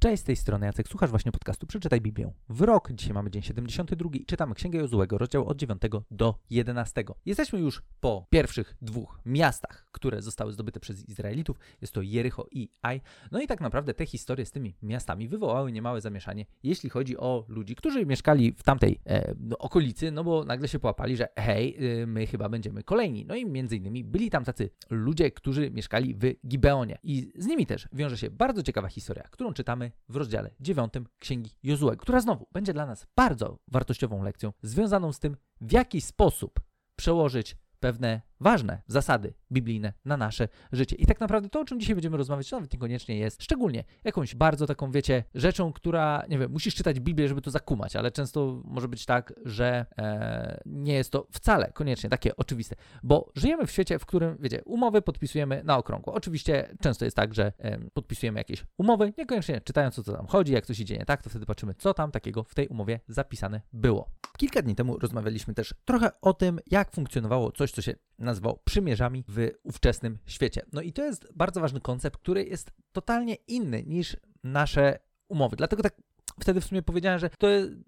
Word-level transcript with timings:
Cześć, 0.00 0.22
z 0.22 0.24
tej 0.24 0.36
strony 0.36 0.66
Jacek, 0.66 0.88
słuchasz 0.88 1.10
właśnie 1.10 1.32
podcastu 1.32 1.66
Przeczytaj 1.66 2.00
Biblię 2.00 2.32
w 2.48 2.60
rok. 2.60 2.92
Dzisiaj 2.92 3.14
mamy 3.14 3.30
dzień 3.30 3.42
72 3.42 4.10
i 4.12 4.24
czytamy 4.24 4.54
Księgę 4.54 4.78
Jozułego, 4.78 5.18
rozdział 5.18 5.48
od 5.48 5.56
9 5.56 5.82
do 6.10 6.34
11. 6.50 7.04
Jesteśmy 7.26 7.60
już 7.60 7.82
po 8.00 8.26
pierwszych 8.30 8.74
dwóch 8.82 9.20
miastach, 9.26 9.86
które 9.92 10.22
zostały 10.22 10.52
zdobyte 10.52 10.80
przez 10.80 11.08
Izraelitów. 11.08 11.58
Jest 11.80 11.94
to 11.94 12.02
Jericho 12.02 12.46
i 12.50 12.70
Aj. 12.82 13.00
No 13.30 13.40
i 13.40 13.46
tak 13.46 13.60
naprawdę 13.60 13.94
te 13.94 14.06
historie 14.06 14.46
z 14.46 14.50
tymi 14.50 14.76
miastami 14.82 15.28
wywołały 15.28 15.72
niemałe 15.72 16.00
zamieszanie, 16.00 16.46
jeśli 16.62 16.90
chodzi 16.90 17.16
o 17.16 17.44
ludzi, 17.48 17.74
którzy 17.74 18.06
mieszkali 18.06 18.52
w 18.52 18.62
tamtej 18.62 19.00
e, 19.06 19.34
no, 19.40 19.58
okolicy, 19.58 20.10
no 20.10 20.24
bo 20.24 20.44
nagle 20.44 20.68
się 20.68 20.78
połapali, 20.78 21.16
że 21.16 21.28
hej, 21.38 21.76
y, 22.02 22.06
my 22.06 22.26
chyba 22.26 22.48
będziemy 22.48 22.82
kolejni. 22.82 23.24
No 23.24 23.34
i 23.34 23.46
między 23.46 23.76
innymi 23.76 24.04
byli 24.04 24.30
tam 24.30 24.44
tacy 24.44 24.70
ludzie, 24.90 25.30
którzy 25.30 25.70
mieszkali 25.70 26.14
w 26.14 26.48
Gibeonie. 26.48 26.98
I 27.02 27.32
z 27.36 27.46
nimi 27.46 27.66
też 27.66 27.88
wiąże 27.92 28.18
się 28.18 28.30
bardzo 28.30 28.62
ciekawa 28.62 28.88
historia, 28.88 29.22
którą 29.30 29.52
czytamy 29.52 29.87
w 30.08 30.16
rozdziale 30.16 30.50
9 30.60 30.92
Księgi 31.18 31.50
Jozułego, 31.62 32.02
która 32.02 32.20
znowu 32.20 32.46
będzie 32.52 32.72
dla 32.72 32.86
nas 32.86 33.06
bardzo 33.16 33.58
wartościową 33.68 34.22
lekcją 34.22 34.52
związaną 34.62 35.12
z 35.12 35.18
tym, 35.18 35.36
w 35.60 35.72
jaki 35.72 36.00
sposób 36.00 36.60
przełożyć 36.96 37.56
pewne 37.80 38.20
ważne 38.40 38.82
zasady 38.86 39.34
biblijne 39.52 39.92
na 40.04 40.16
nasze 40.16 40.48
życie. 40.72 40.96
I 40.96 41.06
tak 41.06 41.20
naprawdę 41.20 41.48
to, 41.48 41.60
o 41.60 41.64
czym 41.64 41.80
dzisiaj 41.80 41.94
będziemy 41.94 42.16
rozmawiać, 42.16 42.50
nawet 42.50 42.72
niekoniecznie 42.72 43.18
jest 43.18 43.42
szczególnie 43.42 43.84
jakąś 44.04 44.34
bardzo 44.34 44.66
taką, 44.66 44.90
wiecie, 44.90 45.24
rzeczą, 45.34 45.72
która, 45.72 46.24
nie 46.28 46.38
wiem, 46.38 46.52
musisz 46.52 46.74
czytać 46.74 47.00
Biblię, 47.00 47.28
żeby 47.28 47.40
to 47.40 47.50
zakumać, 47.50 47.96
ale 47.96 48.10
często 48.10 48.62
może 48.64 48.88
być 48.88 49.06
tak, 49.06 49.34
że 49.44 49.86
e, 49.98 50.60
nie 50.66 50.94
jest 50.94 51.12
to 51.12 51.26
wcale 51.30 51.72
koniecznie 51.72 52.10
takie 52.10 52.36
oczywiste, 52.36 52.76
bo 53.02 53.32
żyjemy 53.34 53.66
w 53.66 53.70
świecie, 53.70 53.98
w 53.98 54.06
którym, 54.06 54.36
wiecie, 54.40 54.64
umowy 54.64 55.02
podpisujemy 55.02 55.62
na 55.64 55.78
okrągło. 55.78 56.14
Oczywiście 56.14 56.74
często 56.80 57.04
jest 57.04 57.16
tak, 57.16 57.34
że 57.34 57.52
e, 57.58 57.78
podpisujemy 57.78 58.40
jakieś 58.40 58.64
umowy, 58.76 59.12
niekoniecznie 59.18 59.60
czytając 59.60 59.98
o 59.98 60.02
co 60.02 60.12
tam 60.12 60.26
chodzi, 60.26 60.52
jak 60.52 60.66
coś 60.66 60.80
idzie 60.80 60.98
nie 60.98 61.04
tak, 61.04 61.22
to 61.22 61.30
wtedy 61.30 61.46
patrzymy, 61.46 61.74
co 61.74 61.94
tam 61.94 62.10
takiego 62.10 62.44
w 62.44 62.54
tej 62.54 62.68
umowie 62.68 63.00
zapisane 63.08 63.60
było. 63.72 64.17
Kilka 64.38 64.62
dni 64.62 64.74
temu 64.74 64.98
rozmawialiśmy 64.98 65.54
też 65.54 65.74
trochę 65.84 66.20
o 66.20 66.34
tym, 66.34 66.60
jak 66.66 66.90
funkcjonowało 66.90 67.52
coś, 67.52 67.72
co 67.72 67.82
się 67.82 67.94
nazwał 68.18 68.60
przymierzami 68.64 69.24
w 69.28 69.50
ówczesnym 69.62 70.18
świecie. 70.26 70.62
No 70.72 70.82
i 70.82 70.92
to 70.92 71.04
jest 71.04 71.28
bardzo 71.34 71.60
ważny 71.60 71.80
koncept, 71.80 72.16
który 72.20 72.44
jest 72.44 72.70
totalnie 72.92 73.34
inny 73.34 73.82
niż 73.82 74.16
nasze 74.44 74.98
umowy. 75.28 75.56
Dlatego 75.56 75.82
tak 75.82 76.02
wtedy 76.40 76.60
w 76.60 76.64
sumie 76.64 76.82
powiedziałem, 76.82 77.18
że 77.18 77.30
to, 77.30 77.46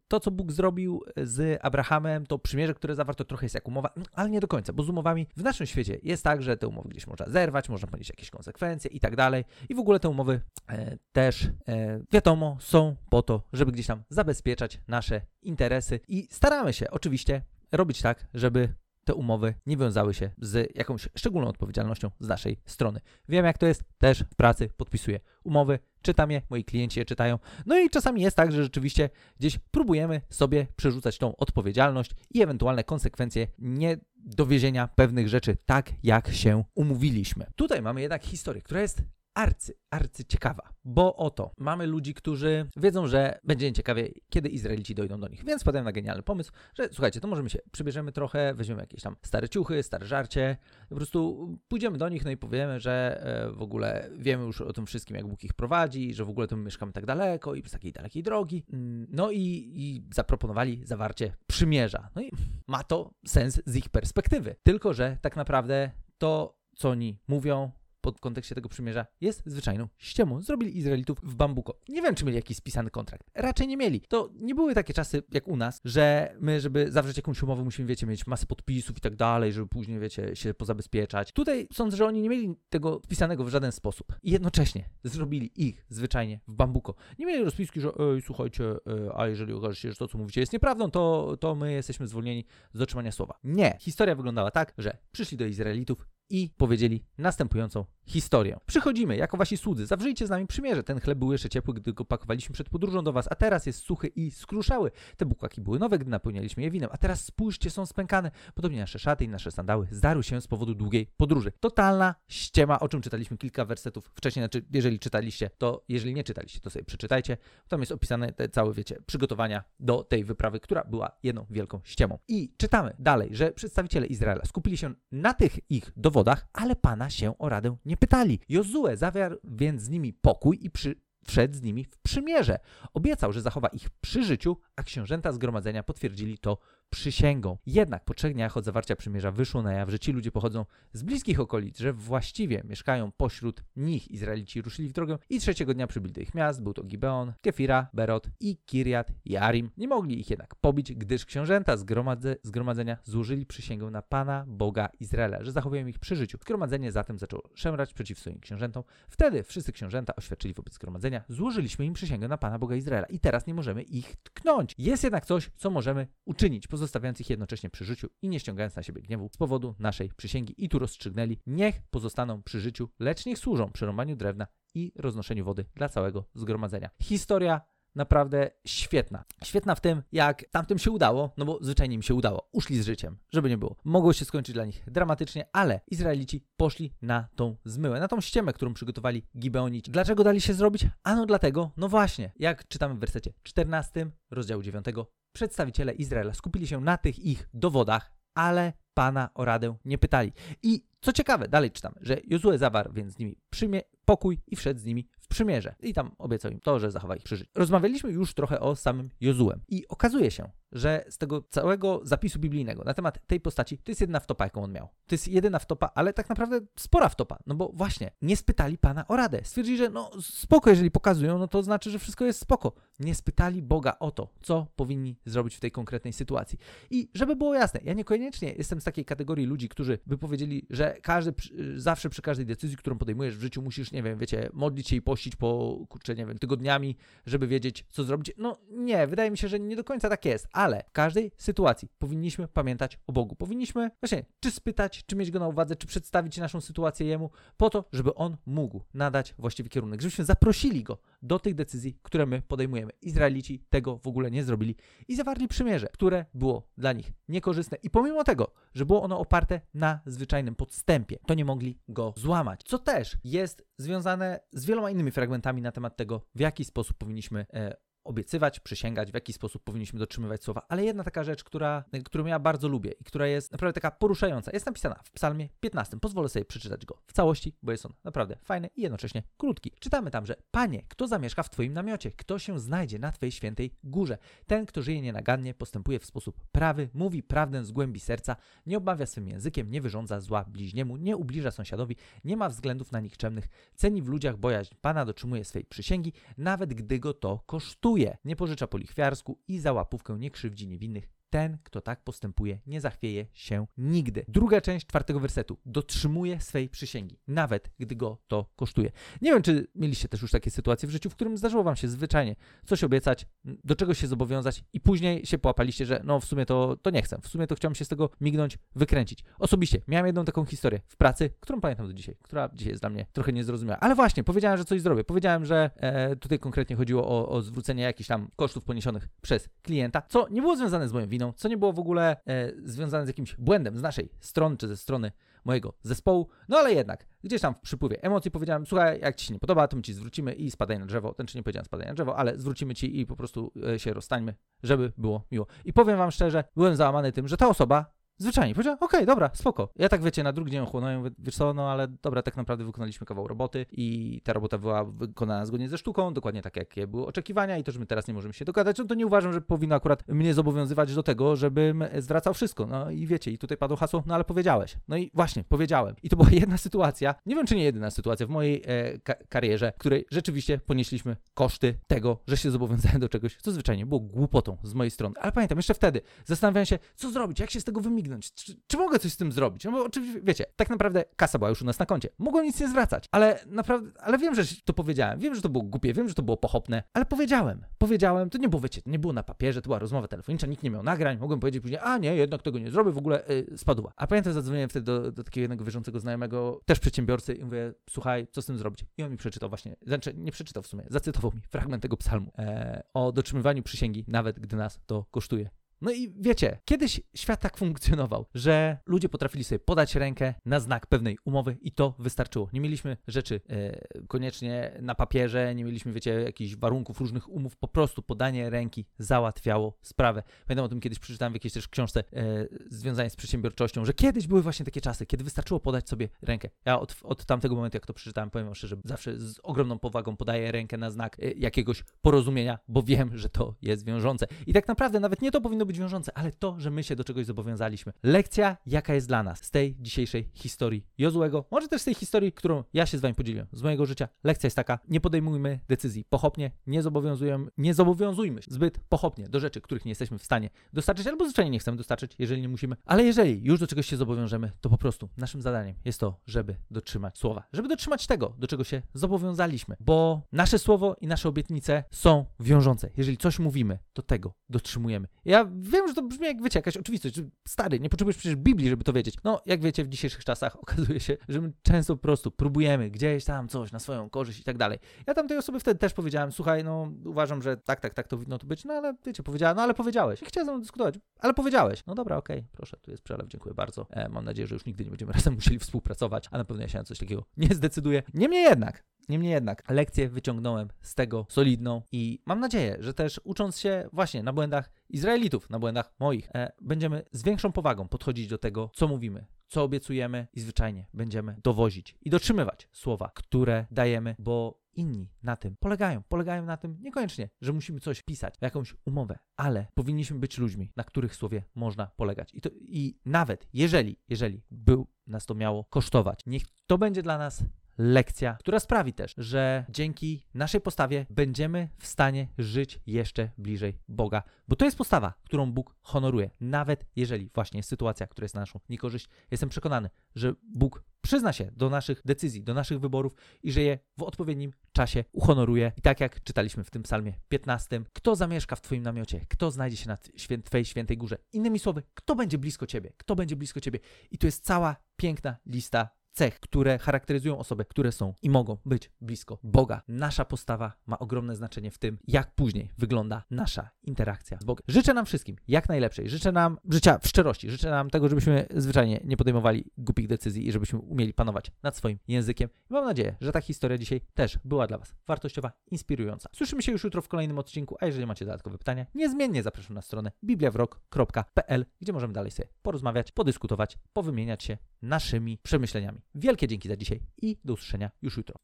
to, 0.08 0.20
co 0.20 0.30
Bóg 0.30 0.52
zrobił 0.52 1.04
z 1.16 1.58
Abrahamem, 1.62 2.26
to 2.26 2.38
przymierze, 2.38 2.74
które 2.74 2.94
zawarto, 2.94 3.24
trochę 3.24 3.44
jest 3.44 3.54
jak 3.54 3.68
umowa, 3.68 3.90
no, 3.96 4.04
ale 4.12 4.30
nie 4.30 4.40
do 4.40 4.48
końca, 4.48 4.72
bo 4.72 4.82
z 4.82 4.88
umowami 4.88 5.26
w 5.36 5.42
naszym 5.42 5.66
świecie 5.66 5.98
jest 6.02 6.24
tak, 6.24 6.42
że 6.42 6.56
te 6.56 6.68
umowy 6.68 6.88
gdzieś 6.88 7.06
można 7.06 7.26
zerwać, 7.28 7.68
można 7.68 7.88
ponieść 7.88 8.10
jakieś 8.10 8.30
konsekwencje 8.30 8.90
i 8.90 9.00
tak 9.00 9.16
dalej. 9.16 9.44
I 9.68 9.74
w 9.74 9.78
ogóle 9.78 10.00
te 10.00 10.08
umowy 10.08 10.40
e, 10.68 10.98
też, 11.12 11.50
e, 11.68 12.00
wiadomo, 12.12 12.56
są 12.60 12.96
po 13.10 13.22
to, 13.22 13.42
żeby 13.52 13.72
gdzieś 13.72 13.86
tam 13.86 14.02
zabezpieczać 14.08 14.80
nasze 14.88 15.20
interesy 15.42 16.00
i 16.08 16.28
staramy 16.30 16.72
się 16.72 16.90
oczywiście 16.90 17.42
robić 17.72 18.02
tak, 18.02 18.26
żeby 18.34 18.74
te 19.10 19.14
umowy 19.14 19.54
nie 19.66 19.76
wiązały 19.76 20.14
się 20.14 20.30
z 20.38 20.76
jakąś 20.76 21.08
szczególną 21.16 21.48
odpowiedzialnością 21.48 22.10
z 22.20 22.28
naszej 22.28 22.60
strony. 22.66 23.00
Wiem, 23.28 23.44
jak 23.44 23.58
to 23.58 23.66
jest, 23.66 23.84
też 23.98 24.24
w 24.30 24.34
pracy 24.34 24.68
podpisuję 24.76 25.20
umowy, 25.44 25.78
czytam 26.02 26.30
je, 26.30 26.42
moi 26.50 26.64
klienci 26.64 26.98
je 27.00 27.04
czytają. 27.04 27.38
No 27.66 27.78
i 27.78 27.90
czasami 27.90 28.22
jest 28.22 28.36
tak, 28.36 28.52
że 28.52 28.62
rzeczywiście 28.62 29.10
gdzieś 29.38 29.58
próbujemy 29.58 30.20
sobie 30.28 30.66
przerzucać 30.76 31.18
tą 31.18 31.36
odpowiedzialność 31.36 32.10
i 32.30 32.42
ewentualne 32.42 32.84
konsekwencje 32.84 33.46
nie 33.58 33.96
dowiezienia 34.16 34.88
pewnych 34.88 35.28
rzeczy 35.28 35.56
tak, 35.66 35.92
jak 36.02 36.28
się 36.32 36.64
umówiliśmy. 36.74 37.46
Tutaj 37.56 37.82
mamy 37.82 38.00
jednak 38.00 38.24
historię, 38.24 38.62
która 38.62 38.80
jest 38.80 39.02
arcy, 39.34 39.74
arcy 39.90 40.24
ciekawa, 40.24 40.72
bo 40.84 41.16
oto 41.16 41.50
mamy 41.58 41.86
ludzi, 41.86 42.14
którzy 42.14 42.68
wiedzą, 42.76 43.06
że 43.06 43.38
będzie 43.44 43.72
ciekawie, 43.72 44.08
kiedy 44.28 44.48
Izraelici 44.48 44.94
dojdą 44.94 45.20
do 45.20 45.28
nich, 45.28 45.44
więc 45.44 45.64
padają 45.64 45.84
na 45.84 45.92
genialny 45.92 46.22
pomysł, 46.22 46.52
że 46.74 46.88
słuchajcie, 46.92 47.20
to 47.20 47.28
możemy 47.28 47.50
się 47.50 47.58
przybierzemy 47.72 48.12
trochę, 48.12 48.54
weźmiemy 48.54 48.80
jakieś 48.80 49.02
tam 49.02 49.16
stare 49.22 49.48
ciuchy, 49.48 49.82
stare 49.82 50.06
żarcie, 50.06 50.56
po 50.88 50.96
prostu 50.96 51.48
pójdziemy 51.68 51.98
do 51.98 52.08
nich, 52.08 52.24
no 52.24 52.30
i 52.30 52.36
powiemy, 52.36 52.80
że 52.80 53.20
e, 53.22 53.52
w 53.52 53.62
ogóle 53.62 54.10
wiemy 54.18 54.44
już 54.44 54.60
o 54.60 54.72
tym 54.72 54.86
wszystkim, 54.86 55.16
jak 55.16 55.26
Bóg 55.26 55.44
ich 55.44 55.52
prowadzi, 55.52 56.14
że 56.14 56.24
w 56.24 56.30
ogóle 56.30 56.46
to 56.46 56.56
my 56.56 56.64
mieszkamy 56.64 56.92
tak 56.92 57.06
daleko 57.06 57.54
i 57.54 57.62
z 57.68 57.70
takiej 57.70 57.92
dalekiej 57.92 58.22
drogi, 58.22 58.64
mm, 58.72 59.06
no 59.10 59.30
i, 59.30 59.72
i 59.74 60.04
zaproponowali 60.14 60.80
zawarcie 60.84 61.36
przymierza. 61.46 62.08
No 62.14 62.22
i 62.22 62.30
ma 62.66 62.84
to 62.84 63.10
sens 63.26 63.62
z 63.66 63.76
ich 63.76 63.88
perspektywy, 63.88 64.56
tylko 64.62 64.94
że 64.94 65.16
tak 65.20 65.36
naprawdę 65.36 65.90
to, 66.18 66.58
co 66.76 66.90
oni 66.90 67.18
mówią, 67.28 67.70
pod 68.00 68.20
kontekście 68.20 68.54
tego 68.54 68.68
przymierza 68.68 69.06
jest 69.20 69.42
zwyczajną 69.46 69.88
ściemą. 69.98 70.42
Zrobili 70.42 70.78
Izraelitów 70.78 71.18
w 71.22 71.34
bambuko. 71.34 71.78
Nie 71.88 72.02
wiem, 72.02 72.14
czy 72.14 72.24
mieli 72.24 72.36
jakiś 72.36 72.56
spisany 72.56 72.90
kontrakt. 72.90 73.30
Raczej 73.34 73.68
nie 73.68 73.76
mieli. 73.76 74.00
To 74.00 74.30
nie 74.34 74.54
były 74.54 74.74
takie 74.74 74.94
czasy 74.94 75.22
jak 75.32 75.48
u 75.48 75.56
nas, 75.56 75.80
że 75.84 76.34
my, 76.40 76.60
żeby 76.60 76.92
zawrzeć 76.92 77.16
jakąś 77.16 77.42
umowę, 77.42 77.64
musimy, 77.64 77.88
wiecie, 77.88 78.06
mieć 78.06 78.26
masę 78.26 78.46
podpisów 78.46 78.98
i 78.98 79.00
tak 79.00 79.16
dalej, 79.16 79.52
żeby 79.52 79.66
później, 79.66 79.98
wiecie, 79.98 80.36
się 80.36 80.54
pozabezpieczać. 80.54 81.32
Tutaj 81.32 81.68
sądzę, 81.72 81.96
że 81.96 82.06
oni 82.06 82.22
nie 82.22 82.28
mieli 82.28 82.54
tego 82.68 83.00
spisanego 83.04 83.44
w 83.44 83.48
żaden 83.48 83.72
sposób. 83.72 84.16
I 84.22 84.30
jednocześnie 84.30 84.88
zrobili 85.04 85.50
ich 85.56 85.84
zwyczajnie 85.88 86.40
w 86.48 86.54
bambuko. 86.54 86.94
Nie 87.18 87.26
mieli 87.26 87.44
rozpiski, 87.44 87.80
że 87.80 87.88
ej, 87.98 88.22
słuchajcie, 88.22 88.64
e, 88.64 88.78
a 89.16 89.26
jeżeli 89.26 89.52
okaże 89.52 89.76
się, 89.76 89.90
że 89.92 89.96
to, 89.96 90.08
co 90.08 90.18
mówicie 90.18 90.40
jest 90.40 90.52
nieprawdą, 90.52 90.90
to, 90.90 91.36
to 91.40 91.54
my 91.54 91.72
jesteśmy 91.72 92.06
zwolnieni 92.06 92.44
z 92.72 92.78
dotrzymania 92.78 93.12
słowa. 93.12 93.38
Nie. 93.44 93.76
Historia 93.80 94.14
wyglądała 94.14 94.50
tak, 94.50 94.74
że 94.78 94.96
przyszli 95.12 95.36
do 95.36 95.46
Izraelitów, 95.46 96.06
i 96.30 96.50
powiedzieli 96.56 97.04
następującą 97.18 97.84
historię. 98.06 98.60
Przychodzimy, 98.66 99.16
jako 99.16 99.36
wasi 99.36 99.56
słudzy, 99.56 99.86
zawrzyjcie 99.86 100.26
z 100.26 100.30
nami 100.30 100.46
przymierze. 100.46 100.82
Ten 100.82 101.00
chleb 101.00 101.18
był 101.18 101.32
jeszcze 101.32 101.48
ciepły, 101.48 101.74
gdy 101.74 101.92
go 101.92 102.04
pakowaliśmy 102.04 102.52
przed 102.52 102.68
podróżą 102.68 103.04
do 103.04 103.12
was, 103.12 103.26
a 103.30 103.34
teraz 103.34 103.66
jest 103.66 103.78
suchy 103.78 104.06
i 104.06 104.30
skruszały. 104.30 104.90
Te 105.16 105.26
bukłaki 105.26 105.60
były 105.60 105.78
nowe, 105.78 105.98
gdy 105.98 106.10
napełnialiśmy 106.10 106.62
je 106.62 106.70
winem, 106.70 106.90
a 106.92 106.98
teraz 106.98 107.24
spójrzcie, 107.24 107.70
są 107.70 107.86
spękane. 107.86 108.30
Podobnie 108.54 108.80
nasze 108.80 108.98
szaty 108.98 109.24
i 109.24 109.28
nasze 109.28 109.50
sandały 109.50 109.88
zdarły 109.90 110.22
się 110.22 110.40
z 110.40 110.46
powodu 110.46 110.74
długiej 110.74 111.06
podróży. 111.16 111.52
Totalna 111.60 112.14
ściema, 112.28 112.80
o 112.80 112.88
czym 112.88 113.00
czytaliśmy 113.00 113.38
kilka 113.38 113.64
wersetów 113.64 114.10
wcześniej, 114.14 114.42
znaczy 114.42 114.66
jeżeli 114.72 114.98
czytaliście, 114.98 115.50
to 115.58 115.84
jeżeli 115.88 116.14
nie 116.14 116.24
czytaliście, 116.24 116.60
to 116.60 116.70
sobie 116.70 116.84
przeczytajcie. 116.84 117.36
Tam 117.68 117.80
jest 117.80 117.92
opisane 117.92 118.32
te 118.32 118.48
całe, 118.48 118.74
wiecie, 118.74 118.96
przygotowania 119.06 119.64
do 119.80 120.04
tej 120.04 120.24
wyprawy, 120.24 120.60
która 120.60 120.84
była 120.84 121.10
jedną 121.22 121.46
wielką 121.50 121.80
ściemą. 121.84 122.18
I 122.28 122.52
czytamy 122.56 122.94
dalej, 122.98 123.30
że 123.32 123.52
przedstawiciele 123.52 124.06
Izraela 124.06 124.44
skupili 124.44 124.76
się 124.76 124.94
na 125.12 125.34
tych 125.34 125.70
ich 125.70 125.92
dowodach, 125.96 126.19
ale 126.52 126.76
Pana 126.76 127.10
się 127.10 127.38
o 127.38 127.48
radę 127.48 127.76
nie 127.84 127.96
pytali. 127.96 128.40
Jozue 128.48 128.96
zawarł 128.96 129.36
więc 129.44 129.82
z 129.82 129.88
nimi 129.88 130.12
pokój 130.12 130.58
i 130.62 130.70
przy, 130.70 130.94
wszedł 131.26 131.54
z 131.54 131.62
nimi 131.62 131.84
w 131.84 131.98
przymierze. 131.98 132.58
Obiecał, 132.94 133.32
że 133.32 133.40
zachowa 133.40 133.68
ich 133.68 133.90
przy 133.90 134.24
życiu, 134.24 134.56
a 134.76 134.82
książęta 134.82 135.32
zgromadzenia 135.32 135.82
potwierdzili 135.82 136.38
to 136.38 136.58
przysięgą. 136.90 137.58
Jednak 137.66 138.04
po 138.04 138.14
trzech 138.14 138.34
dniach 138.34 138.56
od 138.56 138.64
zawarcia 138.64 138.96
przymierza 138.96 139.30
wyszło 139.30 139.62
na 139.62 139.72
jaw, 139.72 139.90
że 139.90 139.98
ci 139.98 140.12
ludzie 140.12 140.32
pochodzą 140.32 140.66
z 140.92 141.02
bliskich 141.02 141.40
okolic, 141.40 141.78
że 141.78 141.92
właściwie 141.92 142.62
mieszkają 142.64 143.12
pośród 143.12 143.64
nich. 143.76 144.10
Izraelici 144.10 144.62
ruszyli 144.62 144.88
w 144.88 144.92
drogę 144.92 145.18
i 145.28 145.40
trzeciego 145.40 145.74
dnia 145.74 145.86
przybyli 145.86 146.12
do 146.12 146.20
ich 146.20 146.34
miast. 146.34 146.62
Był 146.62 146.74
to 146.74 146.82
Gibeon, 146.82 147.32
Kefira, 147.42 147.88
Berot 147.94 148.28
i 148.40 148.56
Kiriat 148.56 149.12
Jarim. 149.24 149.70
Nie 149.76 149.88
mogli 149.88 150.20
ich 150.20 150.30
jednak 150.30 150.54
pobić, 150.54 150.94
gdyż 150.94 151.24
książęta 151.24 151.76
zgromadze, 151.76 152.36
zgromadzenia 152.42 152.96
złożyli 153.04 153.46
przysięgę 153.46 153.90
na 153.90 154.02
Pana 154.02 154.44
Boga 154.48 154.88
Izraela, 155.00 155.44
że 155.44 155.52
zachowują 155.52 155.86
ich 155.86 155.98
przy 155.98 156.16
życiu. 156.16 156.38
Zgromadzenie 156.40 156.92
zatem 156.92 157.18
zaczęło 157.18 157.42
szemrać 157.54 157.94
przeciw 157.94 158.18
swoim 158.18 158.40
książętom. 158.40 158.82
Wtedy 159.08 159.42
wszyscy 159.42 159.72
książęta 159.72 160.16
oświadczyli 160.16 160.54
wobec 160.54 160.74
zgromadzenia, 160.74 161.19
złożyliśmy 161.28 161.84
im 161.84 161.94
przysięgę 161.94 162.28
na 162.28 162.38
Pana 162.38 162.58
Boga 162.58 162.76
Izraela 162.76 163.06
i 163.06 163.18
teraz 163.18 163.46
nie 163.46 163.54
możemy 163.54 163.82
ich 163.82 164.16
tknąć. 164.16 164.74
Jest 164.78 165.04
jednak 165.04 165.26
coś, 165.26 165.50
co 165.56 165.70
możemy 165.70 166.06
uczynić 166.24 166.66
pozostawiając 166.66 167.20
ich 167.20 167.30
jednocześnie 167.30 167.70
przy 167.70 167.84
życiu 167.84 168.08
i 168.22 168.28
nie 168.28 168.40
ściągając 168.40 168.76
na 168.76 168.82
siebie 168.82 169.02
gniewu 169.02 169.28
z 169.32 169.36
powodu 169.36 169.74
naszej 169.78 170.10
przysięgi. 170.16 170.64
I 170.64 170.68
tu 170.68 170.78
rozstrzygnęli, 170.78 171.38
niech 171.46 171.82
pozostaną 171.90 172.42
przy 172.42 172.60
życiu, 172.60 172.88
lecz 172.98 173.26
niech 173.26 173.38
służą 173.38 173.72
przy 173.72 173.86
rąbaniu 173.86 174.16
drewna 174.16 174.46
i 174.74 174.92
roznoszeniu 174.96 175.44
wody 175.44 175.64
dla 175.74 175.88
całego 175.88 176.24
zgromadzenia. 176.34 176.90
Historia 177.02 177.60
naprawdę 177.94 178.50
świetna. 178.66 179.24
Świetna 179.44 179.74
w 179.74 179.80
tym, 179.80 180.02
jak 180.12 180.44
tamtym 180.50 180.78
się 180.78 180.90
udało, 180.90 181.32
no 181.36 181.44
bo 181.44 181.58
zwyczajnie 181.60 181.94
im 181.94 182.02
się 182.02 182.14
udało. 182.14 182.48
Uszli 182.52 182.82
z 182.82 182.86
życiem, 182.86 183.18
żeby 183.32 183.48
nie 183.48 183.58
było. 183.58 183.76
Mogło 183.84 184.12
się 184.12 184.24
skończyć 184.24 184.54
dla 184.54 184.64
nich 184.64 184.84
dramatycznie, 184.86 185.46
ale 185.52 185.80
Izraelici 185.90 186.46
poszli 186.56 186.94
na 187.02 187.28
tą 187.36 187.56
zmyłę, 187.64 188.00
na 188.00 188.08
tą 188.08 188.20
ściemę, 188.20 188.52
którą 188.52 188.74
przygotowali 188.74 189.22
Gibeonici. 189.38 189.90
Dlaczego 189.90 190.24
dali 190.24 190.40
się 190.40 190.54
zrobić? 190.54 190.86
Ano 191.02 191.26
dlatego, 191.26 191.70
no 191.76 191.88
właśnie, 191.88 192.32
jak 192.36 192.68
czytamy 192.68 192.94
w 192.94 192.98
wersecie 192.98 193.32
14 193.42 194.10
rozdziału 194.30 194.62
9, 194.62 194.86
przedstawiciele 195.32 195.92
Izraela 195.92 196.34
skupili 196.34 196.66
się 196.66 196.80
na 196.80 196.96
tych 196.96 197.18
ich 197.18 197.48
dowodach, 197.54 198.12
ale 198.34 198.72
Pana 199.00 199.30
o 199.34 199.44
radę 199.44 199.76
nie 199.84 199.98
pytali. 199.98 200.32
I 200.62 200.82
co 201.00 201.12
ciekawe, 201.12 201.48
dalej 201.48 201.70
czytam, 201.70 201.94
że 202.00 202.20
Jozue 202.24 202.58
zawarł 202.58 202.92
więc 202.92 203.14
z 203.14 203.18
nimi 203.18 203.36
przymie- 203.50 203.82
pokój 204.04 204.38
i 204.46 204.56
wszedł 204.56 204.80
z 204.80 204.84
nimi 204.84 205.08
w 205.20 205.28
przymierze. 205.28 205.74
I 205.80 205.94
tam 205.94 206.10
obiecał 206.18 206.50
im 206.50 206.60
to, 206.60 206.78
że 206.78 206.90
zachowa 206.90 207.16
ich 207.16 207.22
przy. 207.22 207.46
Rozmawialiśmy 207.54 208.10
już 208.10 208.34
trochę 208.34 208.60
o 208.60 208.76
samym 208.76 209.10
Jozuem. 209.20 209.60
I 209.68 209.88
okazuje 209.88 210.30
się, 210.30 210.50
że 210.72 211.04
z 211.08 211.18
tego 211.18 211.42
całego 211.42 212.00
zapisu 212.02 212.38
biblijnego 212.38 212.84
na 212.84 212.94
temat 212.94 213.26
tej 213.26 213.40
postaci, 213.40 213.78
to 213.78 213.90
jest 213.90 214.00
jedna 214.00 214.20
wtopa, 214.20 214.44
jaką 214.44 214.62
on 214.62 214.72
miał. 214.72 214.88
To 215.06 215.14
jest 215.14 215.28
jedyna 215.28 215.58
wtopa, 215.58 215.90
ale 215.94 216.12
tak 216.12 216.28
naprawdę 216.28 216.60
spora 216.76 217.08
wtopa. 217.08 217.38
No 217.46 217.54
bo 217.54 217.70
właśnie, 217.74 218.10
nie 218.22 218.36
spytali 218.36 218.78
Pana 218.78 219.08
o 219.08 219.16
radę. 219.16 219.40
Stwierdzili, 219.44 219.78
że 219.78 219.90
no 219.90 220.10
spoko, 220.20 220.70
jeżeli 220.70 220.90
pokazują, 220.90 221.38
no 221.38 221.48
to 221.48 221.62
znaczy, 221.62 221.90
że 221.90 221.98
wszystko 221.98 222.24
jest 222.24 222.40
spoko. 222.40 222.72
Nie 223.00 223.14
spytali 223.14 223.62
Boga 223.62 223.96
o 223.98 224.10
to, 224.10 224.28
co 224.42 224.66
powinni 224.76 225.16
zrobić 225.24 225.56
w 225.56 225.60
tej 225.60 225.70
konkretnej 225.70 226.12
sytuacji. 226.12 226.58
I 226.90 227.08
żeby 227.14 227.36
było 227.36 227.54
jasne, 227.54 227.80
ja 227.84 227.92
niekoniecznie 227.92 228.52
jestem 228.52 228.80
z 228.80 228.84
takiej 228.90 229.04
kategorii 229.04 229.46
ludzi, 229.46 229.68
którzy 229.68 229.98
by 230.06 230.18
powiedzieli, 230.18 230.66
że 230.70 230.96
każdy, 231.02 231.34
zawsze 231.76 232.10
przy 232.10 232.22
każdej 232.22 232.46
decyzji, 232.46 232.76
którą 232.76 232.98
podejmujesz 232.98 233.36
w 233.36 233.40
życiu, 233.40 233.62
musisz, 233.62 233.92
nie 233.92 234.02
wiem, 234.02 234.18
wiecie, 234.18 234.50
modlić 234.52 234.88
się 234.88 234.96
i 234.96 235.02
pościć 235.02 235.36
po, 235.36 235.78
kurczę, 235.88 236.14
nie 236.14 236.26
wiem, 236.26 236.38
tygodniami, 236.38 236.96
żeby 237.26 237.46
wiedzieć, 237.46 237.84
co 237.90 238.04
zrobić. 238.04 238.32
No 238.38 238.56
nie, 238.70 239.06
wydaje 239.06 239.30
mi 239.30 239.38
się, 239.38 239.48
że 239.48 239.60
nie 239.60 239.76
do 239.76 239.84
końca 239.84 240.08
tak 240.08 240.24
jest, 240.24 240.48
ale 240.52 240.84
w 240.88 240.92
każdej 240.92 241.32
sytuacji 241.36 241.88
powinniśmy 241.98 242.48
pamiętać 242.48 242.98
o 243.06 243.12
Bogu. 243.12 243.34
Powinniśmy 243.34 243.90
właśnie 244.00 244.24
czy 244.40 244.50
spytać, 244.50 245.04
czy 245.06 245.16
mieć 245.16 245.30
go 245.30 245.38
na 245.38 245.48
uwadze, 245.48 245.76
czy 245.76 245.86
przedstawić 245.86 246.36
naszą 246.36 246.60
sytuację 246.60 247.06
jemu, 247.06 247.30
po 247.56 247.70
to, 247.70 247.84
żeby 247.92 248.14
on 248.14 248.36
mógł 248.46 248.80
nadać 248.94 249.34
właściwy 249.38 249.68
kierunek, 249.68 250.00
żebyśmy 250.00 250.24
zaprosili 250.24 250.82
go 250.82 250.98
do 251.22 251.38
tych 251.38 251.54
decyzji, 251.54 251.98
które 252.02 252.26
my 252.26 252.42
podejmujemy. 252.42 252.92
Izraelici 253.02 253.64
tego 253.70 253.98
w 253.98 254.06
ogóle 254.06 254.30
nie 254.30 254.44
zrobili 254.44 254.76
i 255.08 255.16
zawarli 255.16 255.48
przymierze, 255.48 255.88
które 255.92 256.24
było 256.34 256.68
dla 256.78 256.92
nich 256.92 257.12
niekorzystne. 257.28 257.78
I 257.82 257.90
pomimo 257.90 258.24
tego, 258.24 258.52
że 258.74 258.86
było 258.86 259.02
ono 259.02 259.18
oparte 259.18 259.60
na 259.74 260.00
zwyczajnym 260.06 260.54
podstępie, 260.54 261.18
to 261.26 261.34
nie 261.34 261.44
mogli 261.44 261.78
go 261.88 262.14
złamać. 262.16 262.60
Co 262.64 262.78
też 262.78 263.18
jest 263.24 263.66
związane 263.78 264.40
z 264.52 264.66
wieloma 264.66 264.90
innymi 264.90 265.10
fragmentami 265.10 265.62
na 265.62 265.72
temat 265.72 265.96
tego, 265.96 266.26
w 266.34 266.40
jaki 266.40 266.64
sposób 266.64 266.96
powinniśmy 266.96 267.46
e, 267.52 267.76
obiecywać, 268.10 268.60
przysięgać, 268.60 269.10
w 269.10 269.14
jaki 269.14 269.32
sposób 269.32 269.64
powinniśmy 269.64 269.98
dotrzymywać 269.98 270.44
słowa. 270.44 270.62
Ale 270.68 270.84
jedna 270.84 271.04
taka 271.04 271.24
rzecz, 271.24 271.44
która, 271.44 271.84
którą 272.04 272.26
ja 272.26 272.38
bardzo 272.38 272.68
lubię 272.68 272.90
i 273.00 273.04
która 273.04 273.26
jest 273.26 273.52
naprawdę 273.52 273.72
taka 273.72 273.90
poruszająca, 273.90 274.50
jest 274.54 274.66
napisana 274.66 275.00
w 275.04 275.10
Psalmie 275.10 275.48
15. 275.60 276.00
Pozwolę 276.00 276.28
sobie 276.28 276.44
przeczytać 276.44 276.86
go 276.86 276.98
w 277.06 277.12
całości, 277.12 277.56
bo 277.62 277.72
jest 277.72 277.86
on 277.86 277.92
naprawdę 278.04 278.36
fajny 278.44 278.70
i 278.76 278.82
jednocześnie 278.82 279.22
krótki. 279.36 279.72
Czytamy 279.80 280.10
tam, 280.10 280.26
że 280.26 280.36
Panie, 280.50 280.82
kto 280.88 281.06
zamieszka 281.06 281.42
w 281.42 281.50
Twoim 281.50 281.72
namiocie? 281.72 282.10
Kto 282.10 282.38
się 282.38 282.58
znajdzie 282.58 282.98
na 282.98 283.12
Twojej 283.12 283.32
świętej 283.32 283.74
górze? 283.84 284.18
Ten, 284.46 284.66
kto 284.66 284.82
żyje 284.82 285.00
nienagannie, 285.02 285.54
postępuje 285.54 285.98
w 285.98 286.04
sposób 286.04 286.40
prawy, 286.52 286.88
mówi 286.94 287.22
prawdę 287.22 287.64
z 287.64 287.72
głębi 287.72 288.00
serca, 288.00 288.36
nie 288.66 288.76
obmawia 288.76 289.06
swym 289.06 289.28
językiem, 289.28 289.70
nie 289.70 289.80
wyrządza 289.80 290.20
zła 290.20 290.44
bliźniemu, 290.48 290.96
nie 290.96 291.16
ubliża 291.16 291.50
sąsiadowi, 291.50 291.96
nie 292.24 292.36
ma 292.36 292.48
względów 292.48 292.92
na 292.92 293.00
nikczemnych, 293.00 293.48
ceni 293.74 294.02
w 294.02 294.08
ludziach 294.08 294.36
bojaźń 294.36 294.74
Pana, 294.80 295.04
dotrzymuje 295.04 295.44
swej 295.44 295.64
przysięgi, 295.64 296.12
nawet 296.38 296.74
gdy 296.74 296.98
go 296.98 297.14
to 297.14 297.40
kosztuje 297.46 297.99
nie 298.24 298.36
pożycza 298.36 298.66
po 298.66 298.78
lichwiarsku 298.78 299.38
i 299.48 299.58
za 299.58 299.72
łapówkę 299.72 300.18
nie 300.18 300.30
krzywdzi 300.30 300.68
niewinnych, 300.68 301.08
ten, 301.30 301.58
kto 301.64 301.80
tak 301.80 302.04
postępuje, 302.04 302.58
nie 302.66 302.80
zachwieje 302.80 303.26
się 303.32 303.66
nigdy. 303.78 304.24
Druga 304.28 304.60
część 304.60 304.86
czwartego 304.86 305.20
wersetu. 305.20 305.58
Dotrzymuje 305.66 306.40
swej 306.40 306.68
przysięgi, 306.68 307.18
nawet 307.28 307.70
gdy 307.78 307.96
go 307.96 308.18
to 308.28 308.46
kosztuje. 308.56 308.90
Nie 309.22 309.32
wiem, 309.32 309.42
czy 309.42 309.66
mieliście 309.74 310.08
też 310.08 310.22
już 310.22 310.30
takie 310.30 310.50
sytuacje 310.50 310.88
w 310.88 310.92
życiu, 310.92 311.10
w 311.10 311.14
którym 311.14 311.38
zdarzyło 311.38 311.62
wam 311.62 311.76
się 311.76 311.88
zwyczajnie 311.88 312.36
coś 312.66 312.84
obiecać, 312.84 313.26
do 313.44 313.76
czegoś 313.76 313.98
się 313.98 314.06
zobowiązać 314.06 314.64
i 314.72 314.80
później 314.80 315.26
się 315.26 315.38
połapaliście, 315.38 315.86
że 315.86 316.00
no 316.04 316.20
w 316.20 316.24
sumie 316.24 316.46
to, 316.46 316.76
to 316.82 316.90
nie 316.90 317.02
chcę, 317.02 317.18
w 317.22 317.28
sumie 317.28 317.46
to 317.46 317.54
chciałem 317.54 317.74
się 317.74 317.84
z 317.84 317.88
tego 317.88 318.10
mignąć, 318.20 318.58
wykręcić. 318.74 319.24
Osobiście 319.38 319.80
miałem 319.88 320.06
jedną 320.06 320.24
taką 320.24 320.44
historię 320.44 320.80
w 320.86 320.96
pracy, 320.96 321.30
którą 321.40 321.60
pamiętam 321.60 321.86
do 321.86 321.92
dzisiaj, 321.92 322.16
która 322.22 322.50
dzisiaj 322.52 322.70
jest 322.70 322.82
dla 322.82 322.90
mnie 322.90 323.06
trochę 323.12 323.32
niezrozumiała. 323.32 323.80
Ale 323.80 323.94
właśnie, 323.94 324.24
powiedziałem, 324.24 324.58
że 324.58 324.64
coś 324.64 324.80
zrobię. 324.80 325.04
Powiedziałem, 325.04 325.44
że 325.44 325.70
e, 325.76 326.16
tutaj 326.16 326.38
konkretnie 326.38 326.76
chodziło 326.76 327.08
o, 327.08 327.28
o 327.28 327.42
zwrócenie 327.42 327.82
jakichś 327.82 328.08
tam 328.08 328.30
kosztów 328.36 328.64
poniesionych 328.64 329.08
przez 329.22 329.48
klienta, 329.62 330.02
co 330.08 330.28
nie 330.30 330.40
było 330.40 330.56
związane 330.56 330.88
z 330.88 330.92
moją 330.92 331.08
winą 331.08 331.19
co 331.36 331.48
nie 331.48 331.56
było 331.56 331.72
w 331.72 331.78
ogóle 331.78 332.16
e, 332.26 332.52
związane 332.64 333.04
z 333.04 333.08
jakimś 333.08 333.36
błędem 333.38 333.78
z 333.78 333.82
naszej 333.82 334.12
strony 334.20 334.56
czy 334.56 334.68
ze 334.68 334.76
strony 334.76 335.12
mojego 335.44 335.74
zespołu, 335.82 336.28
no 336.48 336.58
ale 336.58 336.74
jednak 336.74 337.06
gdzieś 337.24 337.40
tam 337.40 337.54
w 337.54 337.60
przypływie 337.60 338.02
emocji 338.02 338.30
powiedziałem, 338.30 338.66
słuchaj, 338.66 339.00
jak 339.00 339.16
ci 339.16 339.26
się 339.26 339.34
nie 339.34 339.40
podoba, 339.40 339.68
to 339.68 339.76
my 339.76 339.82
ci 339.82 339.94
zwrócimy 339.94 340.32
i 340.32 340.50
spadaj 340.50 340.78
na 340.78 340.86
drzewo. 340.86 341.14
Ten 341.14 341.26
czy 341.26 341.36
nie 341.38 341.42
powiedziałem 341.42 341.64
spadaj 341.64 341.86
na 341.86 341.94
drzewo, 341.94 342.16
ale 342.16 342.38
zwrócimy 342.38 342.74
ci 342.74 343.00
i 343.00 343.06
po 343.06 343.16
prostu 343.16 343.52
e, 343.74 343.78
się 343.78 343.92
rozstańmy, 343.92 344.34
żeby 344.62 344.92
było 344.98 345.24
miło. 345.32 345.46
I 345.64 345.72
powiem 345.72 345.98
wam 345.98 346.10
szczerze, 346.10 346.44
byłem 346.56 346.76
załamany 346.76 347.12
tym, 347.12 347.28
że 347.28 347.36
ta 347.36 347.48
osoba 347.48 347.99
Zwyczajnie. 348.20 348.54
Powiedziałem, 348.54 348.78
okej, 348.80 348.98
okay, 348.98 349.06
dobra, 349.06 349.30
spoko. 349.34 349.68
Ja 349.76 349.88
tak 349.88 350.02
wiecie, 350.02 350.22
na 350.22 350.32
drugi 350.32 350.52
dzień 350.52 350.60
ochłonąłem, 350.60 351.14
wiesz 351.18 351.36
co, 351.36 351.54
no 351.54 351.70
ale 351.70 351.88
dobra, 351.88 352.22
tak 352.22 352.36
naprawdę 352.36 352.64
wykonaliśmy 352.64 353.06
kawał 353.06 353.28
roboty 353.28 353.66
i 353.72 354.20
ta 354.24 354.32
robota 354.32 354.58
była 354.58 354.84
wykonana 354.84 355.46
zgodnie 355.46 355.68
ze 355.68 355.78
sztuką, 355.78 356.14
dokładnie 356.14 356.42
tak, 356.42 356.56
jakie 356.56 356.86
były 356.86 357.06
oczekiwania 357.06 357.58
i 357.58 357.64
to, 357.64 357.72
że 357.72 357.78
my 357.78 357.86
teraz 357.86 358.08
nie 358.08 358.14
możemy 358.14 358.34
się 358.34 358.44
dogadać, 358.44 358.78
no 358.78 358.84
to 358.84 358.94
nie 358.94 359.06
uważam, 359.06 359.32
że 359.32 359.40
powinno 359.40 359.76
akurat 359.76 360.08
mnie 360.08 360.34
zobowiązywać 360.34 360.94
do 360.94 361.02
tego, 361.02 361.36
żebym 361.36 361.84
zwracał 361.98 362.34
wszystko. 362.34 362.66
No 362.66 362.90
i 362.90 363.06
wiecie, 363.06 363.30
i 363.30 363.38
tutaj 363.38 363.56
padło 363.56 363.76
hasło, 363.76 364.02
no 364.06 364.14
ale 364.14 364.24
powiedziałeś. 364.24 364.76
No 364.88 364.96
i 364.96 365.10
właśnie, 365.14 365.44
powiedziałem. 365.44 365.94
I 366.02 366.08
to 366.08 366.16
była 366.16 366.30
jedna 366.40 366.58
sytuacja, 366.58 367.14
nie 367.26 367.36
wiem, 367.36 367.46
czy 367.46 367.56
nie 367.56 367.64
jedyna 367.64 367.90
sytuacja 367.90 368.26
w 368.26 368.30
mojej 368.30 368.62
e, 368.66 368.98
ka 368.98 369.14
karierze, 369.28 369.72
w 369.76 369.78
której 369.78 370.04
rzeczywiście 370.10 370.58
ponieśliśmy 370.58 371.16
koszty 371.34 371.74
tego, 371.86 372.18
że 372.26 372.36
się 372.36 372.50
zobowiązałem 372.50 373.00
do 373.00 373.08
czegoś, 373.08 373.36
co 373.36 373.52
zwyczajnie 373.52 373.86
było 373.86 374.00
głupotą 374.00 374.56
z 374.62 374.74
mojej 374.74 374.90
strony. 374.90 375.14
Ale 375.20 375.32
pamiętam, 375.32 375.58
jeszcze 375.58 375.74
wtedy 375.74 376.00
zastanawiałem 376.24 376.66
się, 376.66 376.78
co 376.96 377.10
zrobić, 377.10 377.40
jak 377.40 377.50
się 377.50 377.60
z 377.60 377.64
tego 377.64 377.80
wymignąć, 378.10 378.34
czy, 378.34 378.54
czy, 378.66 378.76
mogę 378.76 378.98
coś 378.98 379.12
z 379.12 379.16
tym 379.16 379.32
zrobić? 379.32 379.64
No 379.64 379.72
bo 379.72 379.84
oczywiście, 379.84 380.20
wiecie, 380.22 380.44
tak 380.56 380.70
naprawdę 380.70 381.04
kasa 381.16 381.38
była 381.38 381.48
już 381.48 381.62
u 381.62 381.64
nas 381.64 381.78
na 381.78 381.86
koncie. 381.86 382.08
Mogłem 382.18 382.44
nic 382.44 382.60
nie 382.60 382.68
zwracać, 382.68 383.04
ale 383.12 383.38
naprawdę, 383.46 383.90
ale 384.00 384.18
wiem, 384.18 384.34
że 384.34 384.42
to 384.64 384.72
powiedziałem, 384.72 385.18
wiem, 385.18 385.34
że 385.34 385.42
to 385.42 385.48
było 385.48 385.64
głupie, 385.64 385.92
wiem, 385.92 386.08
że 386.08 386.14
to 386.14 386.22
było 386.22 386.36
pochopne, 386.36 386.82
ale 386.92 387.06
powiedziałem, 387.06 387.64
powiedziałem, 387.78 388.30
to 388.30 388.38
nie 388.38 388.48
było, 388.48 388.62
wiecie, 388.62 388.80
nie 388.86 388.98
było 388.98 389.12
na 389.12 389.22
papierze, 389.22 389.62
to 389.62 389.66
była 389.66 389.78
rozmowa 389.78 390.08
telefoniczna, 390.08 390.48
nikt 390.48 390.62
nie 390.62 390.70
miał 390.70 390.82
nagrań, 390.82 391.18
mogłem 391.18 391.40
powiedzieć 391.40 391.62
później, 391.62 391.80
a 391.82 391.98
nie, 391.98 392.16
jednak 392.16 392.42
tego 392.42 392.58
nie 392.58 392.70
zrobię, 392.70 392.92
w 392.92 392.98
ogóle 392.98 393.22
yy, 393.28 393.58
spadła. 393.58 393.92
A 393.96 394.06
pamiętam, 394.06 394.32
zadzwoniłem 394.32 394.68
wtedy 394.68 394.84
do, 394.84 395.12
do 395.12 395.24
takiego 395.24 395.42
jednego 395.42 395.64
wierzącego 395.64 396.00
znajomego, 396.00 396.60
też 396.66 396.80
przedsiębiorcy 396.80 397.34
i 397.34 397.44
mówię, 397.44 397.74
słuchaj, 397.90 398.26
co 398.32 398.42
z 398.42 398.46
tym 398.46 398.58
zrobić? 398.58 398.84
I 398.98 399.02
on 399.02 399.10
mi 399.10 399.16
przeczytał 399.16 399.48
właśnie, 399.48 399.76
znaczy 399.86 400.14
nie 400.16 400.32
przeczytał 400.32 400.62
w 400.62 400.66
sumie, 400.66 400.84
zacytował 400.90 401.32
mi 401.32 401.40
fragment 401.40 401.82
tego 401.82 401.96
psalmu 401.96 402.32
e, 402.38 402.82
o 402.94 403.12
dotrzymywaniu 403.12 403.62
przysięgi, 403.62 404.04
nawet 404.08 404.40
gdy 404.40 404.56
nas 404.56 404.80
to 404.86 405.06
kosztuje. 405.10 405.50
No 405.82 405.90
i 405.92 406.14
wiecie, 406.20 406.58
kiedyś 406.64 407.00
świat 407.14 407.40
tak 407.40 407.56
funkcjonował, 407.56 408.26
że 408.34 408.78
ludzie 408.86 409.08
potrafili 409.08 409.44
sobie 409.44 409.58
podać 409.58 409.94
rękę 409.94 410.34
na 410.46 410.60
znak 410.60 410.86
pewnej 410.86 411.18
umowy 411.24 411.56
i 411.60 411.72
to 411.72 411.94
wystarczyło. 411.98 412.48
Nie 412.52 412.60
mieliśmy 412.60 412.96
rzeczy 413.08 413.40
e, 413.48 414.06
koniecznie 414.08 414.78
na 414.82 414.94
papierze, 414.94 415.54
nie 415.54 415.64
mieliśmy, 415.64 415.92
wiecie, 415.92 416.10
jakichś 416.10 416.56
warunków, 416.56 417.00
różnych 417.00 417.28
umów, 417.28 417.56
po 417.56 417.68
prostu 417.68 418.02
podanie 418.02 418.50
ręki 418.50 418.86
załatwiało 418.98 419.78
sprawę. 419.82 420.22
Pamiętam 420.46 420.64
o 420.64 420.68
tym 420.68 420.80
kiedyś 420.80 420.98
przeczytałem 420.98 421.32
w 421.32 421.36
jakiejś 421.36 421.54
też 421.54 421.68
książce 421.68 422.04
e, 422.12 422.46
związanej 422.70 423.10
z 423.10 423.16
przedsiębiorczością, 423.16 423.84
że 423.84 423.94
kiedyś 423.94 424.26
były 424.26 424.42
właśnie 424.42 424.64
takie 424.64 424.80
czasy, 424.80 425.06
kiedy 425.06 425.24
wystarczyło 425.24 425.60
podać 425.60 425.88
sobie 425.88 426.08
rękę. 426.22 426.50
Ja 426.64 426.80
od, 426.80 426.96
od 427.02 427.24
tamtego 427.24 427.54
momentu, 427.54 427.76
jak 427.76 427.86
to 427.86 427.94
przeczytałem, 427.94 428.30
powiem 428.30 428.54
szczerze, 428.54 428.76
zawsze 428.84 429.16
z 429.18 429.40
ogromną 429.42 429.78
powagą 429.78 430.16
podaję 430.16 430.52
rękę 430.52 430.76
na 430.76 430.90
znak 430.90 431.16
e, 431.20 431.30
jakiegoś 431.30 431.84
porozumienia, 432.02 432.58
bo 432.68 432.82
wiem, 432.82 433.18
że 433.18 433.28
to 433.28 433.54
jest 433.62 433.84
wiążące. 433.84 434.26
I 434.46 434.52
tak 434.52 434.68
naprawdę 434.68 435.00
nawet 435.00 435.22
nie 435.22 435.30
to 435.30 435.40
powinno 435.40 435.66
być 435.66 435.69
wiążące, 435.78 436.18
ale 436.18 436.32
to, 436.32 436.54
że 436.58 436.70
my 436.70 436.82
się 436.82 436.96
do 436.96 437.04
czegoś 437.04 437.26
zobowiązaliśmy. 437.26 437.92
Lekcja, 438.02 438.56
jaka 438.66 438.94
jest 438.94 439.08
dla 439.08 439.22
nas 439.22 439.44
z 439.44 439.50
tej 439.50 439.76
dzisiejszej 439.80 440.30
historii 440.34 440.86
Jozłego, 440.98 441.44
może 441.50 441.68
też 441.68 441.82
z 441.82 441.84
tej 441.84 441.94
historii, 441.94 442.32
którą 442.32 442.64
ja 442.72 442.86
się 442.86 442.98
z 442.98 443.00
wami 443.00 443.14
podzieliłem, 443.14 443.46
z 443.52 443.62
mojego 443.62 443.86
życia. 443.86 444.08
Lekcja 444.24 444.46
jest 444.46 444.56
taka, 444.56 444.78
nie 444.88 445.00
podejmujmy 445.00 445.60
decyzji 445.68 446.04
pochopnie, 446.04 446.50
nie 446.66 446.82
zobowiązujemy, 446.82 447.50
nie 447.58 447.74
zobowiązujmy 447.74 448.42
się 448.42 448.50
zbyt 448.50 448.78
pochopnie 448.78 449.28
do 449.28 449.40
rzeczy, 449.40 449.60
których 449.60 449.84
nie 449.84 449.90
jesteśmy 449.90 450.18
w 450.18 450.24
stanie 450.24 450.50
dostarczyć, 450.72 451.06
albo 451.06 451.24
zwyczajnie 451.24 451.50
nie 451.50 451.58
chcemy 451.58 451.76
dostarczyć, 451.76 452.12
jeżeli 452.18 452.42
nie 452.42 452.48
musimy. 452.48 452.76
Ale 452.84 453.04
jeżeli 453.04 453.44
już 453.44 453.60
do 453.60 453.66
czegoś 453.66 453.86
się 453.86 453.96
zobowiążemy, 453.96 454.52
to 454.60 454.70
po 454.70 454.78
prostu 454.78 455.08
naszym 455.16 455.42
zadaniem 455.42 455.74
jest 455.84 456.00
to, 456.00 456.20
żeby 456.26 456.56
dotrzymać 456.70 457.18
słowa, 457.18 457.48
żeby 457.52 457.68
dotrzymać 457.68 458.06
tego, 458.06 458.34
do 458.38 458.46
czego 458.46 458.64
się 458.64 458.82
zobowiązaliśmy, 458.94 459.76
bo 459.80 460.22
nasze 460.32 460.58
słowo 460.58 460.96
i 461.00 461.06
nasze 461.06 461.28
obietnice 461.28 461.84
są 461.90 462.24
wiążące. 462.40 462.90
Jeżeli 462.96 463.16
coś 463.16 463.38
mówimy, 463.38 463.78
to 463.92 464.02
tego 464.02 464.34
dotrzymujemy. 464.48 465.08
Ja 465.24 465.44
wiem, 465.60 465.88
że 465.88 465.94
to 465.94 466.02
brzmi 466.02 466.26
jak, 466.26 466.42
wiecie, 466.42 466.58
jakaś 466.58 466.76
oczywistość. 466.76 467.20
Stary, 467.48 467.80
nie 467.80 467.90
potrzebujesz 467.90 468.16
przecież 468.16 468.36
Biblii, 468.36 468.68
żeby 468.68 468.84
to 468.84 468.92
wiedzieć. 468.92 469.14
No, 469.24 469.42
jak 469.46 469.60
wiecie, 469.60 469.84
w 469.84 469.88
dzisiejszych 469.88 470.24
czasach 470.24 470.56
okazuje 470.62 471.00
się, 471.00 471.16
że 471.28 471.40
my 471.40 471.52
często 471.62 471.96
po 471.96 472.02
prostu 472.02 472.30
próbujemy 472.30 472.90
gdzieś 472.90 473.24
tam 473.24 473.48
coś 473.48 473.72
na 473.72 473.78
swoją 473.78 474.10
korzyść 474.10 474.40
i 474.40 474.44
tak 474.44 474.58
dalej. 474.58 474.78
Ja 475.06 475.14
tam 475.14 475.28
tej 475.28 475.38
osoby 475.38 475.60
wtedy 475.60 475.78
też 475.78 475.92
powiedziałem, 475.92 476.32
słuchaj, 476.32 476.64
no, 476.64 476.92
uważam, 477.04 477.42
że 477.42 477.56
tak, 477.56 477.80
tak, 477.80 477.94
tak 477.94 478.08
to 478.08 478.16
powinno 478.16 478.38
to 478.38 478.46
być, 478.46 478.64
no 478.64 478.74
ale 478.74 478.94
wiecie, 479.06 479.22
powiedziałem, 479.22 479.56
no 479.56 479.62
ale 479.62 479.74
powiedziałeś. 479.74 480.22
I 480.22 480.24
chciałem 480.24 480.60
dyskutować, 480.60 480.94
ale 481.18 481.34
powiedziałeś. 481.34 481.82
No 481.86 481.94
dobra, 481.94 482.16
okej, 482.16 482.38
okay, 482.38 482.48
proszę, 482.52 482.76
tu 482.82 482.90
jest 482.90 483.02
przelew, 483.02 483.28
dziękuję 483.28 483.54
bardzo. 483.54 483.86
E, 483.90 484.08
mam 484.08 484.24
nadzieję, 484.24 484.46
że 484.46 484.54
już 484.54 484.64
nigdy 484.64 484.84
nie 484.84 484.90
będziemy 484.90 485.12
razem 485.20 485.34
musieli 485.34 485.58
współpracować, 485.58 486.28
a 486.30 486.38
na 486.38 486.44
pewno 486.44 486.62
ja 486.62 486.68
się 486.68 486.78
na 486.78 486.84
coś 486.84 486.98
takiego 486.98 487.24
nie 487.36 487.54
zdecyduję. 487.54 488.02
Niemniej 488.14 488.44
jednak, 488.44 488.84
Niemniej 489.10 489.32
jednak 489.32 489.70
lekcję 489.70 490.08
wyciągnąłem 490.08 490.68
z 490.82 490.94
tego 490.94 491.26
solidną 491.28 491.82
i 491.92 492.22
mam 492.26 492.40
nadzieję, 492.40 492.76
że 492.80 492.94
też 492.94 493.20
ucząc 493.24 493.58
się 493.58 493.88
właśnie 493.92 494.22
na 494.22 494.32
błędach 494.32 494.70
Izraelitów, 494.88 495.50
na 495.50 495.58
błędach 495.58 495.92
moich, 496.00 496.28
e, 496.34 496.52
będziemy 496.60 497.02
z 497.12 497.22
większą 497.22 497.52
powagą 497.52 497.88
podchodzić 497.88 498.28
do 498.28 498.38
tego, 498.38 498.70
co 498.74 498.88
mówimy, 498.88 499.26
co 499.48 499.62
obiecujemy 499.62 500.26
i 500.32 500.40
zwyczajnie 500.40 500.86
będziemy 500.94 501.36
dowozić 501.44 501.96
i 502.02 502.10
dotrzymywać 502.10 502.68
słowa, 502.72 503.10
które 503.14 503.66
dajemy, 503.70 504.16
bo 504.18 504.60
inni 504.74 505.08
na 505.22 505.36
tym 505.36 505.56
polegają. 505.60 506.02
Polegają 506.02 506.44
na 506.44 506.56
tym 506.56 506.76
niekoniecznie, 506.80 507.28
że 507.40 507.52
musimy 507.52 507.80
coś 507.80 508.02
pisać, 508.02 508.34
jakąś 508.40 508.74
umowę, 508.84 509.18
ale 509.36 509.66
powinniśmy 509.74 510.18
być 510.18 510.38
ludźmi, 510.38 510.72
na 510.76 510.84
których 510.84 511.14
słowie 511.14 511.42
można 511.54 511.86
polegać. 511.86 512.34
I, 512.34 512.40
to, 512.40 512.50
i 512.60 512.98
nawet 513.04 513.48
jeżeli, 513.52 513.96
jeżeli 514.08 514.42
był 514.50 514.86
nas 515.06 515.26
to 515.26 515.34
miało 515.34 515.64
kosztować, 515.64 516.20
niech 516.26 516.42
to 516.66 516.78
będzie 516.78 517.02
dla 517.02 517.18
nas 517.18 517.44
lekcja, 517.80 518.36
która 518.40 518.60
sprawi 518.60 518.92
też, 518.92 519.14
że 519.18 519.64
dzięki 519.68 520.26
naszej 520.34 520.60
postawie 520.60 521.06
będziemy 521.10 521.68
w 521.78 521.86
stanie 521.86 522.28
żyć 522.38 522.80
jeszcze 522.86 523.30
bliżej 523.38 523.78
Boga, 523.88 524.22
bo 524.48 524.56
to 524.56 524.64
jest 524.64 524.78
postawa, 524.78 525.14
którą 525.24 525.52
Bóg 525.52 525.74
honoruje, 525.82 526.30
nawet 526.40 526.86
jeżeli 526.96 527.30
właśnie 527.34 527.58
jest 527.58 527.68
sytuacja, 527.68 528.06
która 528.06 528.24
jest 528.24 528.34
na 528.34 528.40
naszą 528.40 528.60
niekorzyść. 528.68 529.08
Jestem 529.30 529.48
przekonany, 529.48 529.90
że 530.14 530.34
Bóg 530.42 530.84
przyzna 531.00 531.32
się 531.32 531.50
do 531.56 531.70
naszych 531.70 532.02
decyzji, 532.04 532.42
do 532.42 532.54
naszych 532.54 532.80
wyborów 532.80 533.14
i 533.42 533.52
że 533.52 533.60
je 533.60 533.78
w 533.98 534.02
odpowiednim 534.02 534.52
czasie 534.72 535.04
uhonoruje. 535.12 535.72
I 535.76 535.82
tak 535.82 536.00
jak 536.00 536.22
czytaliśmy 536.22 536.64
w 536.64 536.70
tym 536.70 536.82
psalmie 536.82 537.12
15, 537.28 537.82
kto 537.92 538.16
zamieszka 538.16 538.56
w 538.56 538.60
Twoim 538.60 538.82
namiocie, 538.82 539.26
kto 539.28 539.50
znajdzie 539.50 539.76
się 539.76 539.88
na 539.88 539.96
Twojej 540.44 540.64
świętej 540.64 540.96
górze. 540.96 541.18
Innymi 541.32 541.58
słowy, 541.58 541.82
kto 541.94 542.16
będzie 542.16 542.38
blisko 542.38 542.66
Ciebie, 542.66 542.92
kto 542.96 543.16
będzie 543.16 543.36
blisko 543.36 543.60
Ciebie. 543.60 543.78
I 544.10 544.18
tu 544.18 544.26
jest 544.26 544.44
cała 544.44 544.76
piękna 544.96 545.36
lista 545.46 545.99
cech, 546.12 546.40
które 546.40 546.78
charakteryzują 546.78 547.38
osoby, 547.38 547.64
które 547.64 547.92
są 547.92 548.14
i 548.22 548.30
mogą 548.30 548.56
być 548.66 548.90
blisko 549.00 549.38
Boga. 549.42 549.82
Nasza 549.88 550.24
postawa 550.24 550.72
ma 550.86 550.98
ogromne 550.98 551.36
znaczenie 551.36 551.70
w 551.70 551.78
tym, 551.78 551.98
jak 552.08 552.34
później 552.34 552.70
wygląda 552.78 553.24
nasza 553.30 553.70
interakcja 553.82 554.38
z 554.40 554.44
Bogiem. 554.44 554.62
Życzę 554.68 554.94
nam 554.94 555.06
wszystkim 555.06 555.36
jak 555.48 555.68
najlepszej. 555.68 556.08
Życzę 556.08 556.32
nam 556.32 556.58
życia 556.70 556.98
w 556.98 557.08
szczerości. 557.08 557.50
Życzę 557.50 557.70
nam 557.70 557.90
tego, 557.90 558.08
żebyśmy 558.08 558.46
zwyczajnie 558.50 559.00
nie 559.04 559.16
podejmowali 559.16 559.70
głupich 559.78 560.06
decyzji 560.06 560.48
i 560.48 560.52
żebyśmy 560.52 560.78
umieli 560.78 561.14
panować 561.14 561.52
nad 561.62 561.76
swoim 561.76 561.98
językiem. 562.08 562.48
I 562.70 562.72
mam 562.72 562.84
nadzieję, 562.84 563.16
że 563.20 563.32
ta 563.32 563.40
historia 563.40 563.78
dzisiaj 563.78 564.00
też 564.14 564.38
była 564.44 564.66
dla 564.66 564.78
Was 564.78 564.94
wartościowa, 565.06 565.52
inspirująca. 565.70 566.28
Słyszymy 566.34 566.62
się 566.62 566.72
już 566.72 566.84
jutro 566.84 567.02
w 567.02 567.08
kolejnym 567.08 567.38
odcinku, 567.38 567.76
a 567.80 567.86
jeżeli 567.86 568.06
macie 568.06 568.24
dodatkowe 568.24 568.58
pytania, 568.58 568.86
niezmiennie 568.94 569.42
zapraszam 569.42 569.74
na 569.74 569.82
stronę 569.82 570.12
bibliawrok.pl, 570.24 571.66
gdzie 571.80 571.92
możemy 571.92 572.12
dalej 572.12 572.30
sobie 572.30 572.48
porozmawiać, 572.62 573.12
podyskutować, 573.12 573.78
powymieniać 573.92 574.44
się 574.44 574.58
naszymi 574.82 575.38
przemyśleniami. 575.42 575.99
Wielkie 576.14 576.48
dzięki 576.48 576.68
za 576.68 576.76
dzisiaj 576.76 577.00
i 577.22 577.36
do 577.44 577.52
usłyszenia 577.52 577.90
już 578.02 578.16
jutro. 578.16 578.38